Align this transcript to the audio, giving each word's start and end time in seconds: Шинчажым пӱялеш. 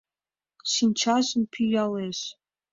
Шинчажым 0.71 1.43
пӱялеш. 1.53 2.19